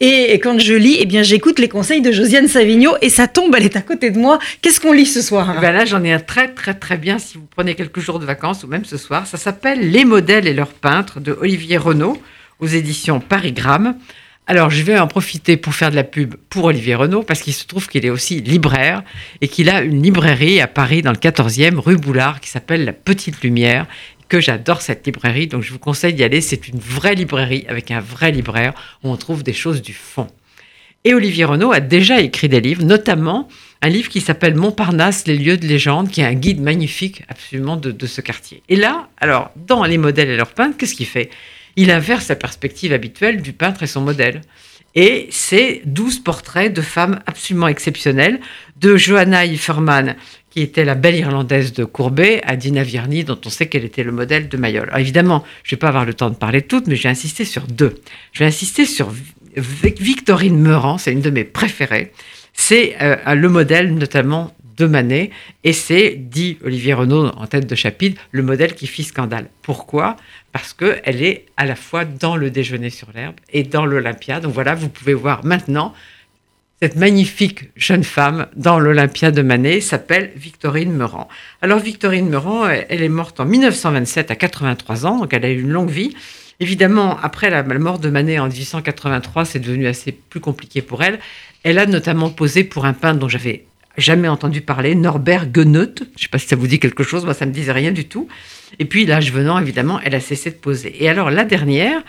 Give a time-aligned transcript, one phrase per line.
[0.00, 3.54] Et quand je lis, eh bien, j'écoute les conseils de Josiane Savigno et ça tombe,
[3.56, 4.38] elle est à côté de moi.
[4.62, 5.60] Qu'est-ce qu'on lit ce soir?
[5.60, 8.24] Ben Là, j'en ai un très, très, très bien si vous prenez quelques jours de
[8.24, 9.26] vacances ou même ce soir.
[9.26, 12.16] Ça s'appelle Les modèles et leurs peintres de Olivier Renaud
[12.60, 13.96] aux éditions Parigramme.
[14.46, 17.52] Alors, je vais en profiter pour faire de la pub pour Olivier Renaud, parce qu'il
[17.52, 19.02] se trouve qu'il est aussi libraire
[19.42, 22.94] et qu'il a une librairie à Paris, dans le 14e, rue Boulard, qui s'appelle La
[22.94, 23.86] Petite Lumière,
[24.28, 25.46] que j'adore cette librairie.
[25.46, 26.40] Donc, je vous conseille d'y aller.
[26.40, 30.28] C'est une vraie librairie avec un vrai libraire où on trouve des choses du fond.
[31.04, 33.48] Et Olivier Renaud a déjà écrit des livres, notamment
[33.80, 37.76] un livre qui s'appelle Montparnasse, les lieux de légende, qui est un guide magnifique absolument
[37.76, 38.62] de, ce quartier.
[38.68, 41.30] Et là, alors, dans les modèles et leurs peintres, qu'est-ce qu'il fait?
[41.76, 44.40] Il inverse la perspective habituelle du peintre et son modèle.
[44.96, 48.40] Et c'est 12 portraits de femmes absolument exceptionnelles,
[48.80, 50.16] de Johanna Ifferman,
[50.62, 54.12] était la belle Irlandaise de Courbet, à Dina Virni, dont on sait qu'elle était le
[54.12, 54.90] modèle de Mayol.
[54.96, 57.08] évidemment, je ne vais pas avoir le temps de parler de toutes, mais je vais
[57.08, 57.94] insister sur deux.
[58.32, 59.12] Je vais insister sur
[59.56, 62.12] Victorine Meurant, c'est une de mes préférées.
[62.52, 65.30] C'est euh, le modèle notamment de Manet,
[65.64, 69.50] et c'est, dit Olivier Renaud en tête de chapitre, le modèle qui fit scandale.
[69.62, 70.16] Pourquoi?
[70.52, 74.40] Parce qu'elle est à la fois dans le déjeuner sur l'herbe et dans l'Olympia.
[74.40, 75.92] Donc voilà, vous pouvez voir maintenant
[76.80, 81.28] cette magnifique jeune femme dans l'Olympia de Manet s'appelle Victorine Meurant.
[81.60, 85.60] Alors Victorine Meurant, elle est morte en 1927 à 83 ans, donc elle a eu
[85.60, 86.14] une longue vie.
[86.60, 91.18] Évidemment, après la mort de Manet en 1883, c'est devenu assez plus compliqué pour elle.
[91.64, 93.64] Elle a notamment posé pour un peintre dont j'avais
[93.96, 95.94] jamais entendu parler, Norbert Goeneut.
[95.96, 97.90] Je ne sais pas si ça vous dit quelque chose, moi ça me disait rien
[97.90, 98.28] du tout.
[98.78, 101.02] Et puis l'âge venant, évidemment, elle a cessé de poser.
[101.02, 102.02] Et alors la dernière,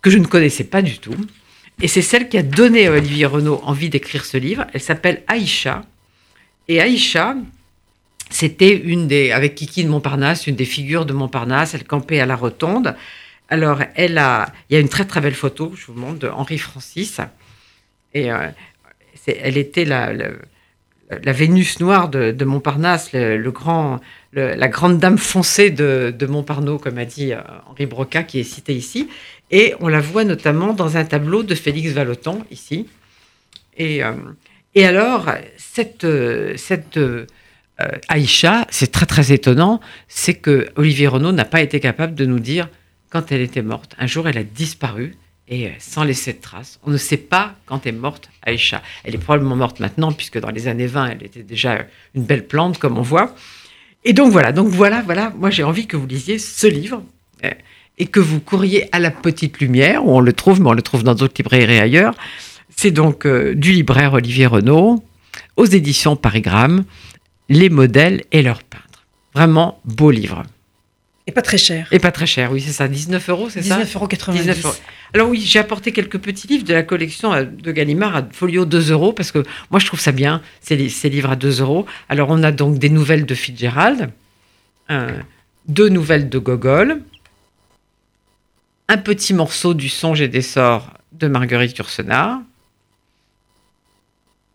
[0.00, 1.16] que je ne connaissais pas du tout,
[1.80, 5.22] et c'est celle qui a donné à Olivier Renaud envie d'écrire ce livre, elle s'appelle
[5.26, 5.82] Aïcha.
[6.68, 7.36] Et Aïcha,
[8.30, 12.26] c'était une des, avec Kiki de Montparnasse, une des figures de Montparnasse, elle campait à
[12.26, 12.96] la rotonde.
[13.48, 16.28] Alors, elle a, il y a une très très belle photo, je vous montre, de
[16.28, 17.20] Henri Francis.
[18.14, 18.48] Et euh,
[19.26, 20.28] elle était la, la
[21.10, 24.00] Vénus noire de, Montparnasse, le, grand,
[24.32, 28.74] la grande dame foncée de, Montparnasse, comme a dit euh, Henri Broca, qui est cité
[28.74, 29.08] ici.
[29.50, 32.88] Et on la voit notamment dans un tableau de Félix Vallotton, ici.
[33.76, 34.12] Et, euh,
[34.74, 36.06] et alors, cette,
[36.56, 36.98] cette
[37.80, 42.24] euh, Aïcha, c'est très très étonnant, c'est que Olivier Renaud n'a pas été capable de
[42.24, 42.68] nous dire
[43.10, 43.94] quand elle était morte.
[43.98, 45.16] Un jour, elle a disparu
[45.48, 46.78] et euh, sans laisser de traces.
[46.84, 48.82] On ne sait pas quand est morte Aïcha.
[49.04, 52.46] Elle est probablement morte maintenant, puisque dans les années 20, elle était déjà une belle
[52.46, 53.34] plante, comme on voit.
[54.04, 57.02] Et donc voilà, donc voilà, voilà, moi j'ai envie que vous lisiez ce livre
[57.44, 57.50] euh,
[57.96, 60.82] et que vous courriez à la petite lumière, où on le trouve, mais on le
[60.82, 62.14] trouve dans d'autres librairies ailleurs.
[62.76, 65.02] C'est donc euh, du libraire Olivier Renaud,
[65.56, 66.84] aux éditions Parigramme,
[67.48, 69.06] Les modèles et leurs peintres.
[69.34, 70.44] Vraiment beau livre.
[71.26, 71.88] Et pas très cher.
[71.90, 72.86] Et pas très cher, oui, c'est ça.
[72.86, 74.74] 19 euros, c'est ça 19,90 euros.
[75.14, 78.66] Alors oui, j'ai apporté quelques petits livres de la collection euh, de Gallimard à folio
[78.66, 81.86] 2 euros, parce que moi je trouve ça bien, ces, ces livres à 2 euros.
[82.08, 84.10] Alors on a donc des nouvelles de Fitzgerald,
[85.66, 87.00] deux nouvelles de Gogol,
[88.88, 92.40] un petit morceau du Songe et des Sorts de Marguerite Yourcenar,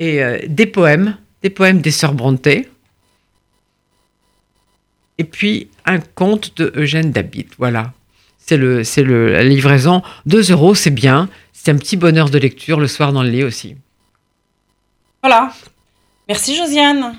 [0.00, 2.68] et euh, des poèmes, des poèmes des Sœurs Brontë,
[5.18, 7.48] et puis un conte de Eugène David.
[7.58, 7.92] Voilà.
[8.38, 10.02] C'est le, c'est le, la livraison.
[10.26, 11.28] 2 euros, c'est bien.
[11.52, 13.76] C'est un petit bonheur de lecture le soir dans le lit aussi.
[15.22, 15.52] Voilà.
[16.28, 17.12] Merci Josiane.